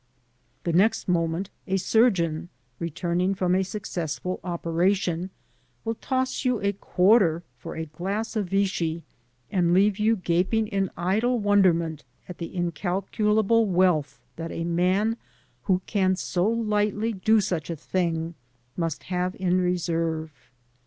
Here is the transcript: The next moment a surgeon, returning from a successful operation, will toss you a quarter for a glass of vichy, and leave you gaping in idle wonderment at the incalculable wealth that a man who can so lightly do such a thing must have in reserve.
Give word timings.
The 0.63 0.73
next 0.73 1.07
moment 1.07 1.51
a 1.67 1.77
surgeon, 1.77 2.49
returning 2.79 3.35
from 3.35 3.53
a 3.53 3.61
successful 3.63 4.39
operation, 4.43 5.29
will 5.85 5.93
toss 5.93 6.43
you 6.43 6.59
a 6.59 6.73
quarter 6.73 7.43
for 7.59 7.75
a 7.75 7.85
glass 7.85 8.35
of 8.35 8.47
vichy, 8.49 9.03
and 9.51 9.75
leave 9.75 9.99
you 9.99 10.15
gaping 10.15 10.65
in 10.65 10.89
idle 10.97 11.37
wonderment 11.37 12.03
at 12.27 12.39
the 12.39 12.51
incalculable 12.55 13.67
wealth 13.67 14.19
that 14.37 14.51
a 14.51 14.63
man 14.63 15.17
who 15.65 15.83
can 15.85 16.15
so 16.15 16.47
lightly 16.49 17.13
do 17.13 17.39
such 17.39 17.69
a 17.69 17.75
thing 17.75 18.33
must 18.75 19.03
have 19.03 19.35
in 19.35 19.61
reserve. 19.61 20.33